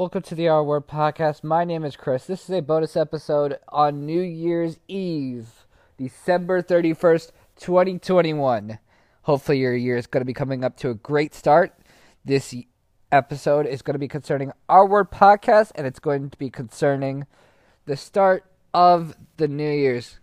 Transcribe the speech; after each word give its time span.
Welcome 0.00 0.22
to 0.22 0.34
the 0.34 0.48
Our 0.48 0.64
Word 0.64 0.88
Podcast. 0.88 1.44
My 1.44 1.62
name 1.62 1.84
is 1.84 1.94
Chris. 1.94 2.24
This 2.24 2.44
is 2.44 2.50
a 2.56 2.62
bonus 2.62 2.96
episode 2.96 3.58
on 3.68 4.06
New 4.06 4.22
Year's 4.22 4.78
Eve, 4.88 5.66
December 5.98 6.62
31st, 6.62 7.32
2021. 7.56 8.78
Hopefully, 9.24 9.58
your 9.58 9.76
year 9.76 9.98
is 9.98 10.06
going 10.06 10.22
to 10.22 10.24
be 10.24 10.32
coming 10.32 10.64
up 10.64 10.78
to 10.78 10.88
a 10.88 10.94
great 10.94 11.34
start. 11.34 11.74
This 12.24 12.54
episode 13.12 13.66
is 13.66 13.82
going 13.82 13.92
to 13.92 13.98
be 13.98 14.08
concerning 14.08 14.52
Our 14.70 14.86
Word 14.86 15.10
Podcast, 15.10 15.72
and 15.74 15.86
it's 15.86 16.00
going 16.00 16.30
to 16.30 16.38
be 16.38 16.48
concerning 16.48 17.26
the 17.84 17.98
start 17.98 18.46
of 18.72 19.18
the 19.36 19.48
New 19.48 19.70
Year's. 19.70 20.18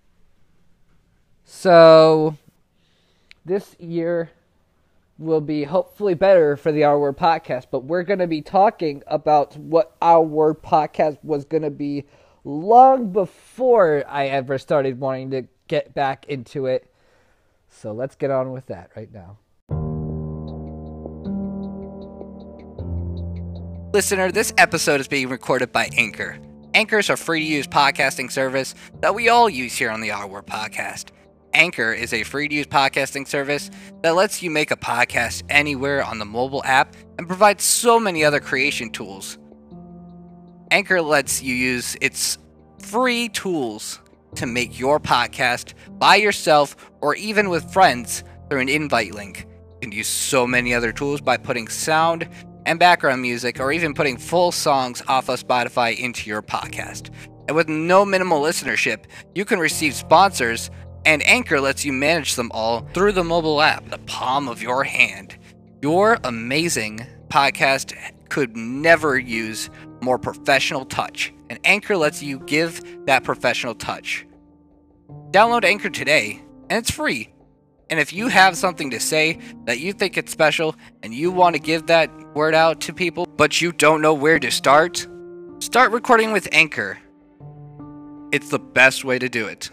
So, 1.45 2.35
this 3.45 3.75
year 3.79 4.31
will 5.17 5.41
be 5.41 5.63
hopefully 5.63 6.13
better 6.13 6.55
for 6.55 6.71
the 6.71 6.83
Our 6.83 6.99
Word 6.99 7.17
podcast, 7.17 7.67
but 7.71 7.83
we're 7.83 8.03
going 8.03 8.19
to 8.19 8.27
be 8.27 8.41
talking 8.41 9.03
about 9.07 9.57
what 9.57 9.95
Our 10.01 10.21
Word 10.21 10.61
podcast 10.61 11.17
was 11.23 11.45
going 11.45 11.63
to 11.63 11.71
be 11.71 12.05
long 12.43 13.11
before 13.11 14.03
I 14.07 14.27
ever 14.27 14.57
started 14.57 14.99
wanting 14.99 15.31
to 15.31 15.47
get 15.67 15.93
back 15.93 16.25
into 16.27 16.65
it. 16.65 16.91
So 17.69 17.91
let's 17.91 18.15
get 18.15 18.31
on 18.31 18.51
with 18.51 18.67
that 18.67 18.91
right 18.95 19.11
now. 19.11 19.37
Listener, 23.93 24.31
this 24.31 24.53
episode 24.57 25.01
is 25.01 25.07
being 25.07 25.29
recorded 25.29 25.71
by 25.71 25.89
Anchor. 25.97 26.37
Anchor 26.73 26.99
is 26.99 27.09
a 27.09 27.17
free 27.17 27.39
to 27.39 27.45
use 27.45 27.67
podcasting 27.67 28.31
service 28.31 28.75
that 29.01 29.15
we 29.15 29.29
all 29.29 29.49
use 29.49 29.75
here 29.75 29.89
on 29.89 30.01
the 30.01 30.11
Our 30.11 30.27
Word 30.27 30.45
podcast. 30.45 31.07
Anchor 31.57 31.91
is 31.91 32.13
a 32.13 32.21
free 32.21 32.47
to 32.47 32.53
use 32.53 32.67
podcasting 32.67 33.27
service 33.27 33.71
that 34.03 34.13
lets 34.13 34.43
you 34.43 34.51
make 34.51 34.69
a 34.69 34.75
podcast 34.75 35.41
anywhere 35.49 36.03
on 36.03 36.19
the 36.19 36.25
mobile 36.25 36.63
app 36.63 36.95
and 37.17 37.27
provides 37.27 37.63
so 37.63 37.99
many 37.99 38.23
other 38.23 38.39
creation 38.39 38.91
tools. 38.91 39.39
Anchor 40.69 41.01
lets 41.01 41.41
you 41.41 41.55
use 41.55 41.97
its 41.99 42.37
free 42.77 43.27
tools 43.29 43.99
to 44.35 44.45
make 44.45 44.77
your 44.77 44.99
podcast 44.99 45.73
by 45.97 46.17
yourself 46.17 46.75
or 47.01 47.15
even 47.15 47.49
with 47.49 47.73
friends 47.73 48.23
through 48.51 48.59
an 48.59 48.69
invite 48.69 49.15
link. 49.15 49.47
You 49.49 49.89
can 49.89 49.91
use 49.91 50.07
so 50.07 50.45
many 50.45 50.75
other 50.75 50.91
tools 50.91 51.21
by 51.21 51.37
putting 51.37 51.67
sound 51.69 52.29
and 52.67 52.77
background 52.77 53.23
music 53.23 53.59
or 53.59 53.71
even 53.71 53.95
putting 53.95 54.17
full 54.17 54.51
songs 54.51 55.01
off 55.07 55.27
of 55.27 55.43
Spotify 55.43 55.97
into 55.97 56.29
your 56.29 56.43
podcast. 56.43 57.09
And 57.47 57.55
with 57.55 57.67
no 57.67 58.05
minimal 58.05 58.41
listenership, 58.41 59.05
you 59.33 59.43
can 59.43 59.57
receive 59.57 59.95
sponsors 59.95 60.69
and 61.07 61.25
Anchor 61.25 61.61
lets 61.61 61.85
you 61.85 61.93
manage 61.93 62.35
them 62.35 62.51
all 62.53 62.81
through 62.93 63.13
the 63.13 63.23
mobile 63.23 63.61
app, 63.61 63.89
the 63.89 63.97
palm 63.99 64.49
of 64.49 64.61
your 64.61 64.83
hand. 64.83 65.37
Your 65.81 66.17
amazing 66.25 67.07
podcast 67.29 67.95
could 68.27 68.57
never 68.57 69.17
use 69.17 69.69
more 70.01 70.19
professional 70.19 70.83
touch, 70.83 71.33
and 71.49 71.59
Anchor 71.63 71.95
lets 71.95 72.21
you 72.21 72.39
give 72.39 73.05
that 73.05 73.23
professional 73.23 73.73
touch. 73.73 74.27
Download 75.31 75.63
Anchor 75.63 75.89
today, 75.89 76.41
and 76.69 76.77
it's 76.77 76.91
free. 76.91 77.33
And 77.89 78.01
if 78.01 78.11
you 78.11 78.27
have 78.27 78.57
something 78.57 78.89
to 78.89 78.99
say 78.99 79.39
that 79.63 79.79
you 79.79 79.93
think 79.93 80.17
it's 80.17 80.33
special 80.33 80.75
and 81.03 81.13
you 81.13 81.31
want 81.31 81.55
to 81.55 81.61
give 81.61 81.87
that 81.87 82.11
word 82.35 82.53
out 82.53 82.81
to 82.81 82.91
people, 82.91 83.25
but 83.37 83.61
you 83.61 83.71
don't 83.71 84.01
know 84.01 84.13
where 84.13 84.39
to 84.39 84.51
start, 84.51 85.07
start 85.59 85.93
recording 85.93 86.33
with 86.33 86.49
Anchor. 86.51 86.97
It's 88.33 88.49
the 88.49 88.59
best 88.59 89.05
way 89.05 89.17
to 89.19 89.29
do 89.29 89.47
it. 89.47 89.71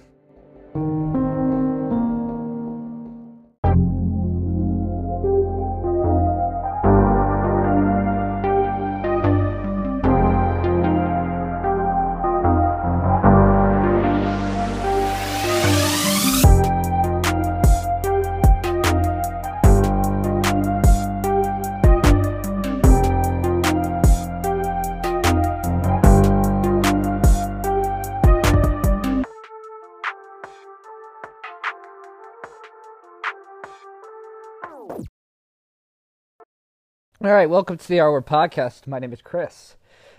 All 37.25 37.33
right, 37.33 37.49
welcome 37.49 37.79
to 37.79 37.89
the 37.89 38.01
Our 38.01 38.13
Word 38.13 38.27
podcast. 38.27 38.87
My 38.87 38.99
name 38.99 39.15
is 39.15 39.23
Chris. 39.23 39.77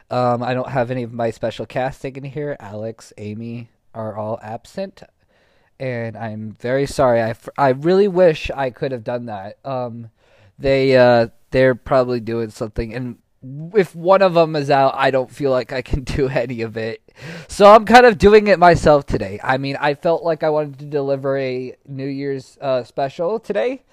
Um, 0.09 0.41
I 0.41 0.55
don't 0.55 0.69
have 0.69 0.89
any 0.89 1.03
of 1.03 1.13
my 1.13 1.29
special 1.29 1.67
casting 1.67 2.15
in 2.15 2.23
here. 2.23 2.57
Alex, 2.59 3.13
Amy 3.19 3.69
are 3.93 4.17
all 4.17 4.39
absent, 4.41 5.03
and 5.79 6.17
I'm 6.17 6.57
very 6.59 6.87
sorry. 6.87 7.21
I, 7.21 7.35
I 7.59 7.69
really 7.69 8.07
wish 8.07 8.49
I 8.49 8.71
could 8.71 8.91
have 8.91 9.03
done 9.03 9.27
that. 9.27 9.59
Um, 9.63 10.09
they 10.57 10.97
uh, 10.97 11.27
they're 11.51 11.75
probably 11.75 12.21
doing 12.21 12.49
something, 12.49 12.91
and 12.95 13.19
if 13.75 13.95
one 13.95 14.23
of 14.23 14.33
them 14.33 14.55
is 14.55 14.71
out, 14.71 14.95
I 14.95 15.11
don't 15.11 15.29
feel 15.29 15.51
like 15.51 15.71
I 15.71 15.83
can 15.83 16.03
do 16.05 16.27
any 16.27 16.63
of 16.63 16.75
it. 16.75 17.03
So 17.47 17.71
I'm 17.71 17.85
kind 17.85 18.07
of 18.07 18.17
doing 18.17 18.47
it 18.47 18.57
myself 18.57 19.05
today. 19.05 19.39
I 19.43 19.59
mean, 19.59 19.77
I 19.79 19.93
felt 19.93 20.23
like 20.23 20.41
I 20.41 20.49
wanted 20.49 20.79
to 20.79 20.85
deliver 20.85 21.37
a 21.37 21.75
New 21.87 22.07
Year's 22.07 22.57
uh, 22.59 22.83
special 22.83 23.39
today 23.39 23.83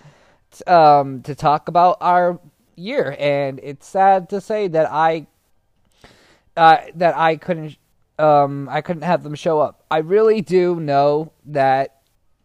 um, 0.66 1.20
to 1.22 1.34
talk 1.34 1.68
about 1.68 1.98
our 2.00 2.40
year, 2.82 3.16
and 3.18 3.60
it's 3.62 3.86
sad 3.86 4.28
to 4.30 4.40
say 4.40 4.68
that 4.68 4.90
I 4.90 5.26
uh, 6.56 6.78
that 6.94 7.16
I 7.16 7.36
couldn't 7.36 7.76
um, 8.18 8.68
I 8.70 8.80
couldn't 8.80 9.02
have 9.02 9.22
them 9.22 9.34
show 9.34 9.60
up. 9.60 9.84
I 9.90 9.98
really 9.98 10.40
do 10.40 10.78
know 10.78 11.32
that 11.46 12.02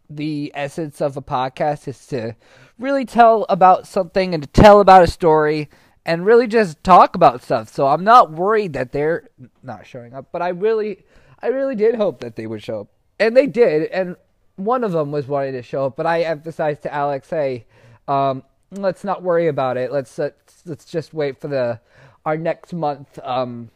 the 0.10 0.52
essence 0.56 1.02
of 1.02 1.18
a 1.18 1.22
podcast 1.22 1.88
is 1.88 2.08
to 2.08 2.36
really 2.80 3.06
tell 3.06 3.46
about 3.50 3.88
something 3.88 4.34
and 4.34 4.44
to 4.44 4.50
tell 4.50 4.80
about 4.80 5.04
a 5.04 5.08
story 5.08 5.70
and 6.06 6.26
really 6.26 6.48
just 6.48 6.82
talk 6.84 7.16
about 7.16 7.44
stuff. 7.44 7.68
So 7.68 7.88
I'm 7.88 8.04
not 8.04 8.32
worried 8.32 8.74
that 8.74 8.94
they're 8.94 9.28
not 9.62 9.86
showing 9.86 10.14
up, 10.14 10.30
but 10.32 10.42
I 10.42 10.50
really 10.50 11.04
I 11.42 11.48
really 11.48 11.76
did 11.76 11.96
hope 11.96 12.22
that 12.22 12.36
they 12.36 12.48
would 12.48 12.64
show 12.64 12.82
up. 12.82 12.88
And 13.20 13.36
they 13.36 13.48
did, 13.48 13.90
and 13.90 14.16
one 14.56 14.84
of 14.84 14.92
them 14.92 15.12
was 15.12 15.28
wanting 15.28 15.54
to 15.54 15.62
show 15.62 15.88
up, 15.88 15.96
but 15.96 16.06
I 16.06 16.22
emphasized 16.22 16.84
to 16.84 16.94
Alex, 16.94 17.30
hey, 17.30 17.66
um, 18.08 18.44
let's 18.72 19.04
not 19.04 19.24
worry 19.24 19.48
about 19.48 19.78
it. 19.78 19.92
Let's 19.92 20.18
let's, 20.18 20.64
let's 20.66 20.86
just 20.86 21.14
wait 21.14 21.40
for 21.40 21.48
the 21.48 21.80
our 22.26 22.38
next 22.38 22.74
month. 22.74 23.20
Um, 23.24 23.72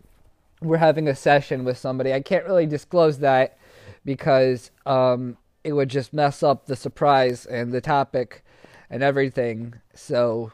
we're 0.62 0.78
having 0.78 1.08
a 1.08 1.16
session 1.16 1.64
with 1.64 1.78
somebody. 1.78 2.14
I 2.14 2.22
can't 2.22 2.46
really 2.46 2.66
disclose 2.66 3.20
that 3.20 3.58
because 4.06 4.72
um, 4.86 5.38
it 5.64 5.74
would 5.74 5.90
just 5.90 6.14
mess 6.14 6.44
up 6.44 6.66
the 6.66 6.76
surprise 6.76 7.46
and 7.46 7.72
the 7.72 7.82
topic 7.82 8.44
and 8.90 9.02
everything. 9.02 9.76
So, 9.94 10.52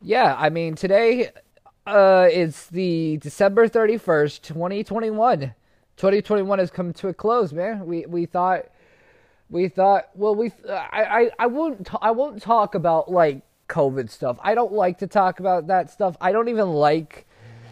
yeah, 0.00 0.36
I 0.38 0.50
mean 0.50 0.74
today 0.74 1.30
uh, 1.86 2.28
it's 2.30 2.66
the 2.66 3.18
December 3.18 3.68
thirty 3.68 3.96
first, 3.96 4.44
twenty 4.44 4.84
twenty 4.84 5.10
one. 5.10 5.54
2021 5.98 6.58
has 6.58 6.70
come 6.70 6.92
to 6.94 7.08
a 7.08 7.14
close, 7.14 7.52
man. 7.52 7.86
We 7.86 8.06
we 8.06 8.26
thought 8.26 8.66
we 9.50 9.68
thought 9.68 10.08
well 10.14 10.34
we 10.34 10.50
I 10.68 11.04
I, 11.04 11.30
I 11.40 11.46
won't 11.46 11.88
I 12.00 12.10
won't 12.10 12.40
talk 12.40 12.74
about 12.74 13.10
like 13.10 13.42
COVID 13.72 14.10
stuff. 14.10 14.38
I 14.42 14.54
don't 14.54 14.72
like 14.72 14.98
to 14.98 15.06
talk 15.06 15.40
about 15.40 15.66
that 15.68 15.90
stuff. 15.90 16.16
I 16.20 16.30
don't 16.30 16.48
even 16.48 16.68
like 16.68 17.26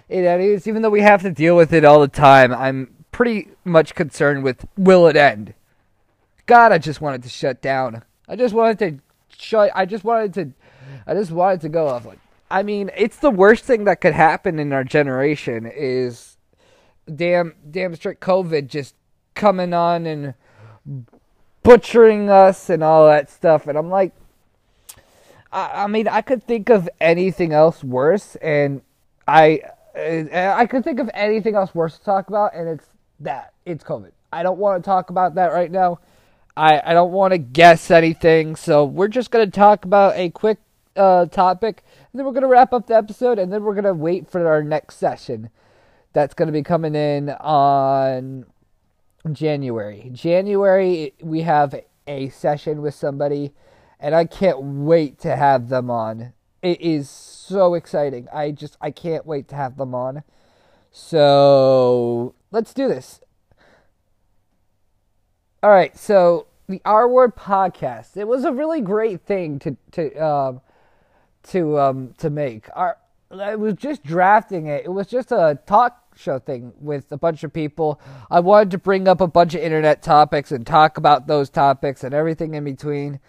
it 0.09 0.25
anyways, 0.25 0.67
even 0.67 0.83
though 0.83 0.91
we 0.91 1.03
have 1.03 1.23
to 1.23 1.31
deal 1.31 1.57
with 1.57 1.73
it 1.73 1.85
all 1.85 2.01
the 2.01 2.09
time. 2.09 2.53
I'm 2.53 3.05
pretty 3.13 3.49
much 3.65 3.95
concerned 3.95 4.43
with 4.43 4.67
will 4.77 5.07
it 5.07 5.17
end? 5.17 5.55
God, 6.47 6.73
I 6.73 6.79
just 6.79 7.01
wanted 7.01 7.23
to 7.23 7.29
shut 7.29 7.61
down. 7.61 8.03
I 8.27 8.35
just 8.35 8.55
wanted 8.55 8.79
to 8.81 8.99
shut 9.37 9.71
I 9.75 9.85
just 9.87 10.05
wanted 10.05 10.35
to 10.35 10.53
I 11.07 11.15
just 11.15 11.31
wanted 11.31 11.61
to 11.63 11.69
go 11.69 11.89
off 11.89 12.07
like 12.07 12.19
I 12.51 12.65
mean, 12.65 12.91
it's 12.97 13.19
the 13.19 13.31
worst 13.31 13.65
thing 13.65 13.85
that 13.85 14.01
could 14.01 14.13
happen 14.13 14.59
in 14.59 14.73
our 14.73 14.83
generation 14.83 15.71
is 15.73 16.39
damn 17.15 17.55
damn 17.71 17.95
strict 17.95 18.21
COVID 18.23 18.69
just 18.69 18.95
coming 19.35 19.75
on 19.75 20.07
and 20.07 20.35
butchering 21.63 22.31
us 22.31 22.71
and 22.71 22.83
all 22.83 23.07
that 23.07 23.31
stuff 23.31 23.67
and 23.67 23.77
I'm 23.77 23.91
like 23.91 24.13
I, 25.53 25.85
I 25.85 25.87
mean, 25.87 26.09
I 26.09 26.23
could 26.23 26.45
think 26.45 26.69
of 26.69 26.89
anything 27.01 27.53
else 27.53 27.83
worse, 27.83 28.37
and 28.37 28.83
I 29.27 29.63
I 29.95 30.67
could 30.67 30.85
think 30.85 31.01
of 31.01 31.11
anything 31.15 31.55
else 31.55 31.75
worse 31.75 31.99
to 31.99 32.05
talk 32.05 32.29
about, 32.29 32.55
and 32.55 32.69
it's 32.69 32.87
that 33.21 33.53
it's 33.65 33.85
COVID. 33.85 34.13
I 34.33 34.43
don't 34.43 34.59
want 34.59 34.83
to 34.83 34.89
talk 34.89 35.11
about 35.11 35.35
that 35.35 35.53
right 35.53 35.71
now. 35.71 36.01
I 36.57 36.81
I 36.85 36.95
don't 36.95 37.13
want 37.13 37.33
to 37.33 37.39
guess 37.39 37.91
anything, 37.91 38.57
so 38.57 38.85
we're 38.85 39.09
just 39.09 39.31
gonna 39.31 39.49
talk 39.49 39.85
about 39.85 40.17
a 40.17 40.31
quick 40.31 40.59
uh, 40.97 41.27
topic, 41.27 41.83
and 42.13 42.19
then 42.19 42.27
we're 42.27 42.33
gonna 42.33 42.49
wrap 42.49 42.73
up 42.73 42.87
the 42.87 42.97
episode, 42.97 43.39
and 43.39 43.53
then 43.53 43.65
we're 43.65 43.75
gonna 43.75 43.95
wait 43.95 44.31
for 44.31 44.47
our 44.47 44.63
next 44.63 44.97
session. 44.97 45.51
That's 46.13 46.35
gonna 46.35 46.53
be 46.53 46.63
coming 46.63 46.95
in 46.95 47.31
on 47.31 48.47
January. 49.33 50.11
January, 50.13 51.15
we 51.21 51.43
have 51.43 51.75
a 52.07 52.29
session 52.31 52.83
with 52.83 52.95
somebody 52.95 53.53
and 54.01 54.15
I 54.15 54.25
can't 54.25 54.61
wait 54.61 55.19
to 55.21 55.37
have 55.37 55.69
them 55.69 55.91
on. 55.91 56.33
It 56.63 56.81
is 56.81 57.09
so 57.09 57.75
exciting. 57.75 58.29
I 58.33 58.51
just 58.51 58.77
I 58.81 58.91
can't 58.91 59.27
wait 59.27 59.49
to 59.49 59.57
have 59.57 59.77
them 59.77 59.95
on. 59.95 60.23
So 60.91 62.35
let's 62.51 62.75
do 62.75 62.89
this. 62.89 63.21
All 65.63 65.71
right, 65.71 65.97
so 65.97 66.47
the 66.69 66.81
Our 66.85 67.07
Word 67.07 67.37
podcast. 67.37 68.17
It 68.17 68.27
was 68.27 68.45
a 68.45 68.53
really 68.53 68.81
great 68.81 69.21
thing 69.23 69.59
to 69.61 69.77
to 69.93 70.25
um, 70.25 70.61
to 71.45 71.79
um, 71.79 72.15
to 72.19 72.31
make. 72.31 72.69
Our 72.75 72.97
I 73.31 73.55
was 73.57 73.75
just 73.75 74.03
drafting 74.03 74.67
it. 74.67 74.85
It 74.85 74.89
was 74.89 75.07
just 75.07 75.31
a 75.31 75.59
talk 75.67 76.17
show 76.17 76.39
thing 76.39 76.73
with 76.81 77.13
a 77.13 77.17
bunch 77.17 77.45
of 77.45 77.53
people. 77.53 78.01
I 78.31 78.41
wanted 78.41 78.73
to 78.73 78.79
bring 78.79 79.07
up 79.07 79.21
a 79.21 79.29
bunch 79.29 79.55
of 79.55 79.61
internet 79.61 80.03
topics 80.03 80.51
and 80.51 80.67
talk 80.67 80.99
about 80.99 81.27
those 81.27 81.49
topics 81.49 82.03
and 82.03 82.15
everything 82.15 82.55
in 82.55 82.65
between. 82.65 83.21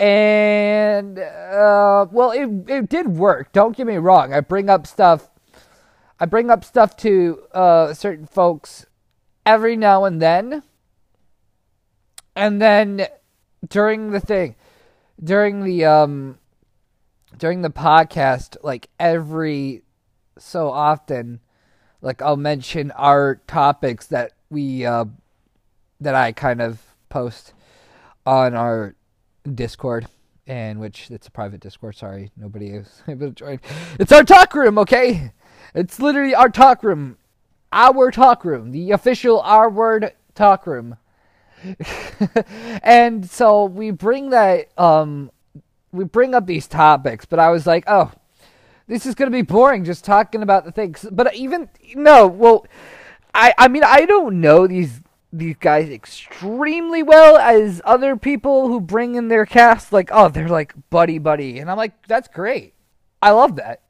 And 0.00 1.18
uh, 1.18 2.06
well, 2.10 2.30
it 2.30 2.70
it 2.70 2.88
did 2.88 3.08
work. 3.08 3.52
Don't 3.52 3.76
get 3.76 3.86
me 3.86 3.96
wrong. 3.96 4.32
I 4.32 4.40
bring 4.40 4.70
up 4.70 4.86
stuff. 4.86 5.28
I 6.20 6.26
bring 6.26 6.50
up 6.50 6.64
stuff 6.64 6.96
to 6.98 7.42
uh, 7.52 7.94
certain 7.94 8.26
folks 8.26 8.86
every 9.44 9.76
now 9.76 10.04
and 10.04 10.20
then. 10.22 10.62
And 12.36 12.62
then 12.62 13.06
during 13.68 14.10
the 14.12 14.20
thing, 14.20 14.54
during 15.22 15.64
the 15.64 15.84
um, 15.84 16.38
during 17.36 17.62
the 17.62 17.70
podcast, 17.70 18.56
like 18.62 18.88
every 19.00 19.82
so 20.38 20.70
often, 20.70 21.40
like 22.00 22.22
I'll 22.22 22.36
mention 22.36 22.92
our 22.92 23.36
topics 23.46 24.06
that 24.08 24.32
we 24.50 24.86
uh, 24.86 25.06
that 26.00 26.14
I 26.14 26.32
kind 26.32 26.60
of 26.60 26.80
post 27.08 27.52
on 28.24 28.54
our 28.54 28.94
Discord, 29.54 30.06
and 30.46 30.80
which 30.80 31.10
it's 31.10 31.26
a 31.26 31.30
private 31.30 31.60
Discord. 31.60 31.96
Sorry, 31.96 32.30
nobody 32.36 32.68
is 32.70 33.02
able 33.08 33.28
to 33.28 33.32
join. 33.32 33.60
It's 33.98 34.12
our 34.12 34.24
talk 34.24 34.54
room, 34.54 34.78
okay? 34.78 35.32
It's 35.74 36.00
literally 36.00 36.34
our 36.34 36.48
talk 36.48 36.82
room, 36.82 37.18
our 37.72 38.10
talk 38.10 38.44
room, 38.44 38.72
the 38.72 38.90
official 38.92 39.40
Our 39.40 39.68
Word 39.68 40.12
talk 40.34 40.66
room. 40.66 40.96
and 42.82 43.28
so 43.28 43.64
we 43.64 43.90
bring 43.90 44.30
that 44.30 44.68
um 44.78 45.30
we 45.92 46.04
bring 46.04 46.34
up 46.34 46.46
these 46.46 46.66
topics, 46.66 47.24
but 47.24 47.38
I 47.38 47.50
was 47.50 47.66
like, 47.66 47.84
oh, 47.86 48.12
this 48.86 49.06
is 49.06 49.14
going 49.14 49.30
to 49.30 49.36
be 49.36 49.42
boring 49.42 49.84
just 49.84 50.04
talking 50.04 50.42
about 50.42 50.64
the 50.64 50.72
things. 50.72 51.06
But 51.10 51.34
even 51.34 51.68
no, 51.94 52.26
well, 52.26 52.66
I 53.34 53.52
I 53.58 53.68
mean 53.68 53.84
I 53.84 54.06
don't 54.06 54.40
know 54.40 54.66
these 54.66 55.00
these 55.32 55.56
guys 55.60 55.90
extremely 55.90 57.02
well 57.02 57.36
as 57.36 57.82
other 57.84 58.16
people 58.16 58.68
who 58.68 58.80
bring 58.80 59.14
in 59.14 59.28
their 59.28 59.44
cast 59.44 59.92
like 59.92 60.08
oh 60.10 60.28
they're 60.28 60.48
like 60.48 60.72
buddy 60.88 61.18
buddy 61.18 61.58
and 61.58 61.70
I'm 61.70 61.76
like 61.76 62.06
that's 62.06 62.28
great. 62.28 62.74
I 63.20 63.30
love 63.32 63.56
that. 63.56 63.82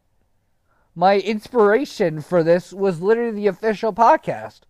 My 0.94 1.18
inspiration 1.18 2.20
for 2.20 2.42
this 2.42 2.72
was 2.72 3.00
literally 3.00 3.32
the 3.32 3.46
official 3.46 3.92
podcast 3.92 4.60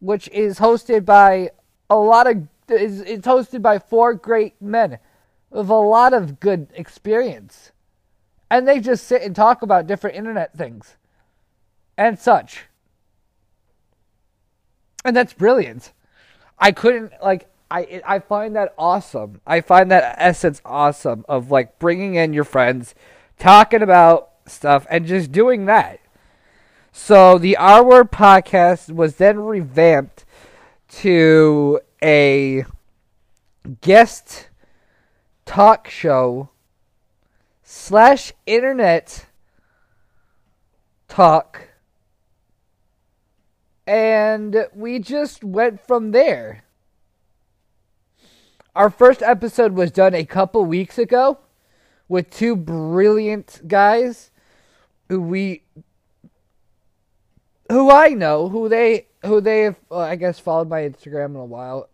which 0.00 0.28
is 0.28 0.58
hosted 0.58 1.04
by 1.04 1.50
a 1.90 1.96
lot 1.96 2.26
of 2.26 2.48
is 2.68 3.00
it's 3.00 3.26
hosted 3.26 3.62
by 3.62 3.78
four 3.78 4.14
great 4.14 4.60
men 4.60 4.98
with 5.50 5.68
a 5.68 5.74
lot 5.74 6.12
of 6.12 6.40
good 6.40 6.68
experience. 6.74 7.72
And 8.50 8.66
they 8.66 8.80
just 8.80 9.06
sit 9.06 9.22
and 9.22 9.34
talk 9.34 9.62
about 9.62 9.86
different 9.86 10.16
internet 10.16 10.56
things 10.56 10.96
and 11.96 12.18
such. 12.18 12.66
And 15.08 15.16
that's 15.16 15.32
brilliant. 15.32 15.94
I 16.58 16.70
couldn't 16.70 17.14
like 17.22 17.48
I 17.70 18.02
I 18.06 18.18
find 18.18 18.54
that 18.56 18.74
awesome. 18.76 19.40
I 19.46 19.62
find 19.62 19.90
that 19.90 20.16
essence 20.18 20.60
awesome 20.66 21.24
of 21.26 21.50
like 21.50 21.78
bringing 21.78 22.16
in 22.16 22.34
your 22.34 22.44
friends, 22.44 22.94
talking 23.38 23.80
about 23.80 24.32
stuff 24.44 24.86
and 24.90 25.06
just 25.06 25.32
doing 25.32 25.64
that. 25.64 26.00
So 26.92 27.38
the 27.38 27.56
Our 27.56 27.82
Word 27.82 28.12
podcast 28.12 28.94
was 28.94 29.16
then 29.16 29.38
revamped 29.38 30.26
to 31.00 31.80
a 32.02 32.66
guest 33.80 34.50
talk 35.46 35.88
show 35.88 36.50
slash 37.62 38.34
internet 38.44 39.24
talk 41.08 41.67
and 43.88 44.66
we 44.74 44.98
just 44.98 45.42
went 45.42 45.80
from 45.80 46.10
there 46.10 46.62
our 48.76 48.90
first 48.90 49.22
episode 49.22 49.72
was 49.72 49.90
done 49.90 50.14
a 50.14 50.26
couple 50.26 50.62
weeks 50.64 50.98
ago 50.98 51.38
with 52.06 52.28
two 52.28 52.54
brilliant 52.54 53.62
guys 53.66 54.30
who 55.08 55.20
we 55.20 55.62
who 57.70 57.90
I 57.90 58.10
know 58.10 58.50
who 58.50 58.68
they 58.68 59.06
who 59.24 59.40
they 59.40 59.62
have 59.62 59.76
uh, 59.90 60.00
I 60.00 60.16
guess 60.16 60.38
followed 60.38 60.68
my 60.68 60.82
Instagram 60.82 61.30
in 61.30 61.36
a 61.36 61.44
while 61.44 61.88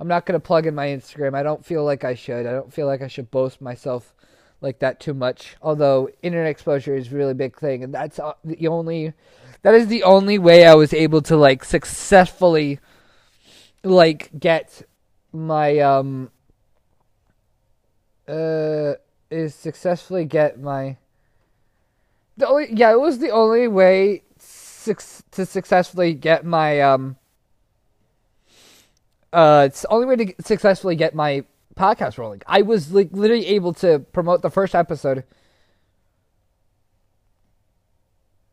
I'm 0.00 0.08
not 0.08 0.26
going 0.26 0.38
to 0.38 0.46
plug 0.46 0.66
in 0.66 0.74
my 0.76 0.86
Instagram. 0.86 1.34
I 1.34 1.42
don't 1.42 1.64
feel 1.64 1.84
like 1.84 2.04
I 2.04 2.14
should. 2.14 2.46
I 2.46 2.52
don't 2.52 2.72
feel 2.72 2.86
like 2.86 3.02
I 3.02 3.08
should 3.08 3.32
boast 3.32 3.60
myself 3.60 4.14
like 4.60 4.78
that 4.78 5.00
too 5.00 5.12
much. 5.12 5.56
Although 5.60 6.08
internet 6.22 6.48
exposure 6.48 6.94
is 6.94 7.12
a 7.12 7.16
really 7.16 7.34
big 7.34 7.58
thing, 7.58 7.82
and 7.82 7.92
that's 7.92 8.20
uh, 8.20 8.34
the 8.44 8.68
only 8.68 9.12
that 9.62 9.74
is 9.74 9.88
the 9.88 10.02
only 10.02 10.38
way 10.38 10.66
I 10.66 10.74
was 10.74 10.92
able 10.92 11.22
to 11.22 11.36
like 11.36 11.64
successfully 11.64 12.80
like 13.84 14.30
get 14.38 14.82
my 15.32 15.78
um 15.78 16.30
uh 18.26 18.94
is 19.30 19.54
successfully 19.54 20.24
get 20.24 20.60
my 20.60 20.96
the 22.36 22.46
only 22.46 22.68
yeah 22.72 22.92
it 22.92 23.00
was 23.00 23.18
the 23.18 23.30
only 23.30 23.68
way 23.68 24.22
to 24.38 25.46
successfully 25.46 26.14
get 26.14 26.44
my 26.44 26.80
um 26.80 27.16
uh, 29.32 29.64
it's 29.66 29.82
the 29.82 29.88
only 29.88 30.06
way 30.06 30.16
to 30.16 30.34
successfully 30.42 30.96
get 30.96 31.14
my 31.14 31.44
podcast 31.76 32.18
rolling. 32.18 32.42
I 32.46 32.62
was 32.62 32.92
like 32.92 33.10
literally 33.12 33.46
able 33.46 33.72
to 33.74 34.00
promote 34.00 34.42
the 34.42 34.50
first 34.50 34.74
episode. 34.74 35.24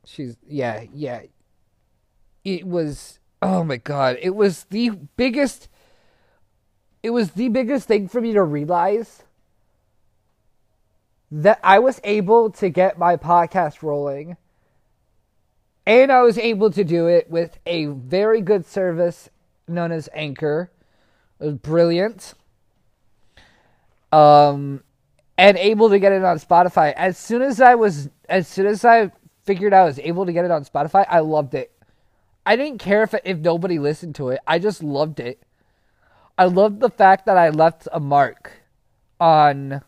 She's 0.06 0.38
yeah, 0.48 0.84
yeah. 0.94 1.22
It 2.44 2.66
was 2.66 3.20
oh 3.42 3.64
my 3.64 3.78
god, 3.78 4.18
it 4.22 4.36
was 4.36 4.66
the 4.66 4.92
biggest 5.18 5.68
it 7.04 7.12
was 7.12 7.32
the 7.32 7.50
biggest 7.50 7.88
thing 7.88 8.08
for 8.08 8.20
me 8.20 8.34
to 8.34 8.44
realize 8.44 9.24
that 11.32 11.60
I 11.64 11.80
was 11.80 12.00
able 12.04 12.50
to 12.52 12.70
get 12.70 12.98
my 12.98 13.18
podcast 13.18 13.84
rolling. 13.84 14.38
And 15.86 16.12
I 16.12 16.22
was 16.24 16.38
able 16.38 16.72
to 16.72 16.84
do 16.84 17.08
it 17.08 17.30
with 17.30 17.60
a 17.66 17.86
very 17.86 18.42
good 18.42 18.66
service 18.66 19.30
known 19.68 19.92
as 19.92 20.10
Anchor. 20.14 20.72
It 21.40 21.46
was 21.46 21.54
brilliant. 21.56 22.34
Um, 24.12 24.84
and 25.38 25.58
able 25.58 25.90
to 25.90 26.00
get 26.00 26.12
it 26.12 26.24
on 26.24 26.40
Spotify. 26.40 26.94
As 26.94 27.18
soon 27.18 27.42
as 27.42 27.62
I 27.62 27.76
was, 27.76 28.10
as 28.30 28.48
soon 28.48 28.66
as 28.66 28.84
I 28.84 29.12
figured 29.46 29.74
I 29.74 29.86
was 29.86 30.00
able 30.00 30.26
to 30.26 30.34
get 30.34 30.46
it 30.46 30.52
on 30.52 30.66
Spotify, 30.66 31.06
I 31.10 31.20
loved 31.20 31.54
it. 31.54 31.72
I 32.46 32.56
didn't 32.56 32.80
care 32.80 33.04
if 33.04 33.16
if 33.24 33.40
nobody 33.40 33.80
listened 33.80 34.16
to 34.16 34.30
it. 34.30 34.40
I 34.46 34.60
just 34.60 34.84
loved 34.84 35.20
it. 35.20 35.42
I 36.38 36.46
loved 36.46 36.80
the 36.80 36.90
fact 36.90 37.26
that 37.26 37.38
I 37.38 37.50
left 37.50 37.88
a 37.92 38.00
mark 38.00 38.52
on 39.20 39.82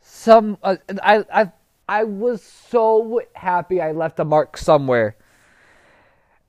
some. 0.00 0.58
Uh, 0.62 0.76
I 1.02 1.24
I 1.32 1.52
I 1.88 2.04
was 2.04 2.42
so 2.42 3.22
happy 3.34 3.80
I 3.80 3.92
left 3.92 4.20
a 4.20 4.24
mark 4.24 4.56
somewhere, 4.56 5.16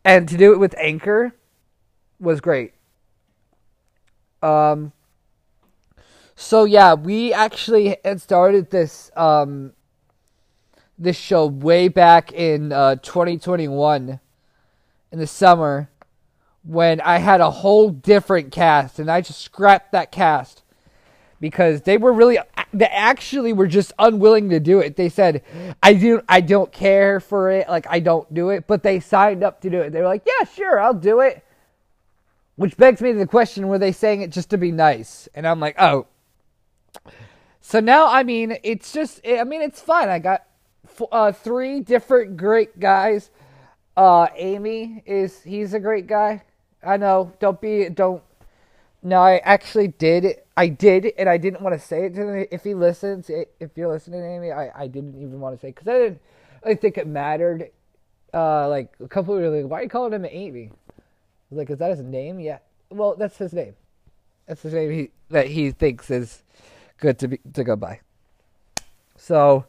and 0.03 0.27
to 0.29 0.37
do 0.37 0.53
it 0.53 0.59
with 0.59 0.75
Anchor 0.77 1.33
was 2.19 2.41
great. 2.41 2.73
Um. 4.43 4.91
So 6.35 6.65
yeah, 6.65 6.93
we 6.93 7.33
actually 7.33 7.97
had 8.03 8.21
started 8.21 8.69
this 8.69 9.09
um 9.15 9.73
this 11.01 11.17
show 11.17 11.45
way 11.45 11.87
back 11.87 12.31
in 12.31 12.71
uh, 12.71 12.95
2021 12.95 14.19
in 15.11 15.19
the 15.19 15.27
summer 15.27 15.89
when 16.63 17.01
I 17.01 17.17
had 17.17 17.41
a 17.41 17.49
whole 17.49 17.89
different 17.89 18.51
cast 18.51 18.99
and 18.99 19.09
I 19.09 19.21
just 19.21 19.41
scrapped 19.41 19.91
that 19.93 20.11
cast 20.11 20.63
because 21.39 21.81
they 21.81 21.97
were 21.97 22.13
really 22.13 22.37
they 22.73 22.85
actually 22.85 23.51
were 23.51 23.67
just 23.67 23.91
unwilling 23.99 24.49
to 24.51 24.59
do 24.59 24.79
it. 24.79 24.95
They 24.95 25.09
said, 25.09 25.43
"I 25.81 25.93
do 25.93 26.21
I 26.29 26.39
don't 26.39 26.71
care 26.71 27.19
for 27.19 27.49
it, 27.49 27.67
like 27.67 27.87
I 27.89 27.99
don't 27.99 28.31
do 28.33 28.49
it," 28.51 28.67
but 28.67 28.83
they 28.83 28.99
signed 28.99 29.43
up 29.43 29.59
to 29.61 29.69
do 29.69 29.81
it. 29.81 29.91
They 29.91 29.99
were 29.99 30.07
like, 30.07 30.25
"Yeah, 30.25 30.45
sure, 30.45 30.79
I'll 30.79 30.93
do 30.93 31.19
it." 31.19 31.43
Which 32.61 32.77
begs 32.77 33.01
me 33.01 33.11
to 33.11 33.17
the 33.17 33.25
question 33.25 33.67
were 33.67 33.79
they 33.79 33.91
saying 33.91 34.21
it 34.21 34.29
just 34.29 34.51
to 34.51 34.57
be 34.57 34.71
nice? 34.71 35.27
And 35.33 35.47
I'm 35.47 35.59
like, 35.59 35.75
oh. 35.79 36.05
So 37.59 37.79
now, 37.79 38.07
I 38.07 38.21
mean, 38.21 38.57
it's 38.63 38.91
just, 38.91 39.19
I 39.25 39.43
mean, 39.45 39.63
it's 39.63 39.81
fun. 39.81 40.09
I 40.09 40.19
got 40.19 40.45
uh, 41.11 41.31
three 41.31 41.79
different 41.81 42.37
great 42.37 42.79
guys. 42.79 43.31
Uh, 43.95 44.27
Amy 44.35 45.03
is, 45.05 45.41
he's 45.43 45.73
a 45.73 45.79
great 45.79 46.07
guy. 46.07 46.43
I 46.83 46.97
know, 46.97 47.33
don't 47.39 47.59
be, 47.61 47.89
don't. 47.89 48.23
No, 49.03 49.19
I 49.19 49.37
actually 49.37 49.87
did. 49.87 50.37
I 50.55 50.67
did, 50.67 51.11
and 51.17 51.27
I 51.27 51.37
didn't 51.37 51.61
want 51.61 51.79
to 51.79 51.85
say 51.85 52.05
it 52.05 52.15
to 52.15 52.21
him. 52.21 52.47
If 52.51 52.63
he 52.63 52.73
listens, 52.73 53.29
if 53.29 53.71
you're 53.75 53.87
listening, 53.87 54.23
Amy, 54.23 54.51
I, 54.51 54.83
I 54.83 54.87
didn't 54.87 55.15
even 55.15 55.39
want 55.39 55.55
to 55.55 55.61
say 55.61 55.69
because 55.69 55.87
I 55.87 55.93
didn't, 55.93 56.21
I 56.63 56.75
think 56.75 56.97
it 56.97 57.07
mattered 57.07 57.71
uh, 58.33 58.67
like 58.69 58.93
a 59.03 59.07
couple 59.07 59.35
were 59.35 59.49
like, 59.49 59.69
"Why 59.69 59.79
are 59.79 59.83
you 59.83 59.89
calling 59.89 60.13
him 60.13 60.25
Amy?" 60.29 60.71
Like, 61.51 61.69
"Is 61.69 61.79
that 61.79 61.91
his 61.91 62.01
name?" 62.01 62.39
Yeah. 62.39 62.59
Well, 62.89 63.15
that's 63.15 63.37
his 63.37 63.53
name. 63.53 63.75
That's 64.47 64.61
his 64.61 64.73
name 64.73 64.91
he, 64.91 65.09
that 65.29 65.47
he 65.47 65.71
thinks 65.71 66.09
is 66.09 66.43
good 66.97 67.19
to 67.19 67.27
be 67.27 67.39
to 67.53 67.63
go 67.63 67.75
by. 67.75 67.99
So, 69.17 69.65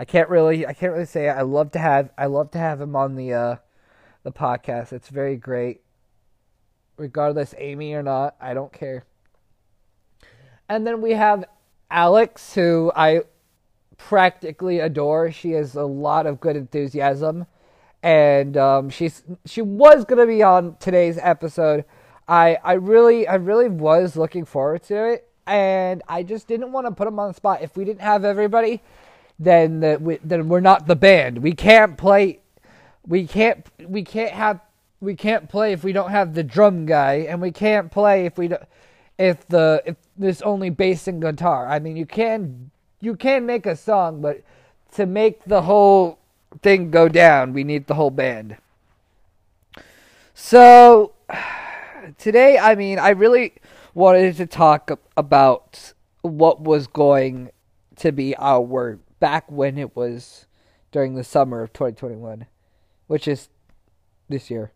I 0.00 0.06
can't 0.06 0.30
really 0.30 0.66
I 0.66 0.72
can't 0.72 0.94
really 0.94 1.04
say. 1.04 1.28
I 1.28 1.42
love 1.42 1.72
to 1.72 1.78
have 1.78 2.08
I 2.16 2.24
love 2.24 2.50
to 2.52 2.58
have 2.58 2.80
him 2.80 2.96
on 2.96 3.16
the 3.16 3.34
uh, 3.34 3.56
the 4.22 4.32
podcast. 4.32 4.94
It's 4.94 5.10
very 5.10 5.36
great. 5.36 5.82
Regardless, 6.96 7.54
Amy 7.58 7.92
or 7.92 8.02
not, 8.02 8.34
I 8.40 8.54
don't 8.54 8.72
care. 8.72 9.04
And 10.70 10.86
then 10.86 11.02
we 11.02 11.12
have 11.12 11.44
Alex, 11.90 12.54
who 12.54 12.90
I 12.96 13.24
practically 13.98 14.80
adore. 14.80 15.30
She 15.32 15.50
has 15.50 15.74
a 15.74 15.84
lot 15.84 16.24
of 16.24 16.40
good 16.40 16.56
enthusiasm, 16.56 17.44
and 18.02 18.56
um, 18.56 18.88
she's 18.88 19.22
she 19.44 19.60
was 19.60 20.06
gonna 20.06 20.26
be 20.26 20.42
on 20.42 20.76
today's 20.80 21.18
episode. 21.20 21.84
I 22.26 22.56
I 22.64 22.72
really 22.72 23.28
I 23.28 23.34
really 23.34 23.68
was 23.68 24.16
looking 24.16 24.46
forward 24.46 24.82
to 24.84 25.12
it, 25.12 25.28
and 25.46 26.02
I 26.08 26.22
just 26.22 26.48
didn't 26.48 26.72
want 26.72 26.86
to 26.86 26.90
put 26.90 27.06
him 27.06 27.18
on 27.18 27.28
the 27.28 27.34
spot. 27.34 27.60
If 27.60 27.76
we 27.76 27.84
didn't 27.84 28.00
have 28.00 28.24
everybody, 28.24 28.80
then 29.40 29.80
the, 29.80 29.98
we, 29.98 30.18
then 30.22 30.48
we're 30.50 30.60
not 30.60 30.86
the 30.86 30.94
band. 30.94 31.38
We 31.38 31.54
can't 31.54 31.96
play. 31.96 32.40
We 33.06 33.26
can't 33.26 33.66
we 33.88 34.04
can't 34.04 34.32
have 34.32 34.60
we 35.00 35.14
can't 35.14 35.48
play 35.48 35.72
if 35.72 35.82
we 35.82 35.92
don't 35.92 36.10
have 36.10 36.34
the 36.34 36.44
drum 36.44 36.84
guy, 36.84 37.26
and 37.28 37.40
we 37.40 37.50
can't 37.50 37.90
play 37.90 38.26
if 38.26 38.36
we 38.36 38.48
don't 38.48 38.62
if 39.18 39.48
the 39.48 39.82
if 39.86 39.96
there's 40.16 40.42
only 40.42 40.68
bass 40.68 41.08
and 41.08 41.22
guitar. 41.22 41.66
I 41.66 41.78
mean, 41.78 41.96
you 41.96 42.04
can 42.04 42.70
you 43.00 43.16
can 43.16 43.46
make 43.46 43.64
a 43.64 43.74
song, 43.74 44.20
but 44.20 44.42
to 44.92 45.06
make 45.06 45.42
the 45.44 45.62
whole 45.62 46.18
thing 46.62 46.90
go 46.90 47.08
down, 47.08 47.54
we 47.54 47.64
need 47.64 47.86
the 47.86 47.94
whole 47.94 48.10
band. 48.10 48.58
So 50.34 51.14
today, 52.18 52.58
I 52.58 52.74
mean, 52.74 52.98
I 52.98 53.10
really 53.10 53.54
wanted 53.94 54.36
to 54.36 54.46
talk 54.46 54.90
about 55.16 55.94
what 56.20 56.60
was 56.60 56.86
going 56.86 57.50
to 57.96 58.12
be 58.12 58.36
our 58.36 58.60
back 59.20 59.50
when 59.50 59.78
it 59.78 59.94
was 59.94 60.46
during 60.90 61.14
the 61.14 61.24
summer 61.24 61.62
of 61.62 61.72
2021, 61.72 62.46
which 63.06 63.28
is 63.28 63.48
this 64.28 64.50
year. 64.50 64.72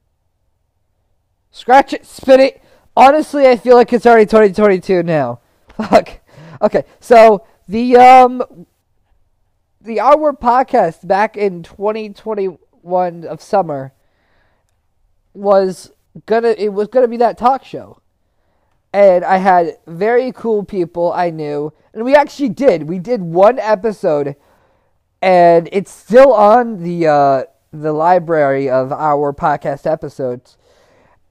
Scratch 1.50 1.92
it, 1.92 2.06
spit 2.06 2.40
it. 2.40 2.62
Honestly, 2.96 3.46
I 3.46 3.56
feel 3.56 3.76
like 3.76 3.92
it's 3.92 4.06
already 4.06 4.26
2022 4.26 5.02
now. 5.02 5.40
Fuck. 5.76 6.20
Okay, 6.62 6.84
so 7.00 7.44
the 7.68 7.96
um 7.96 8.66
the 9.80 10.00
Our 10.00 10.32
podcast 10.32 11.06
back 11.06 11.36
in 11.36 11.62
2021 11.62 13.24
of 13.24 13.42
summer 13.42 13.92
was 15.32 15.92
gonna 16.26 16.54
it 16.56 16.72
was 16.72 16.88
gonna 16.88 17.08
be 17.08 17.16
that 17.18 17.36
talk 17.38 17.64
show, 17.64 18.00
and 18.94 19.24
I 19.24 19.38
had 19.38 19.76
very 19.88 20.30
cool 20.30 20.62
people 20.62 21.12
I 21.12 21.30
knew, 21.30 21.72
and 21.92 22.04
we 22.04 22.14
actually 22.14 22.50
did. 22.50 22.84
We 22.84 23.00
did 23.00 23.20
one 23.22 23.58
episode, 23.58 24.36
and 25.20 25.68
it's 25.72 25.90
still 25.90 26.32
on 26.32 26.84
the 26.84 27.08
uh, 27.08 27.42
the 27.72 27.92
library 27.92 28.70
of 28.70 28.92
our 28.92 29.32
podcast 29.32 29.84
episodes, 29.84 30.56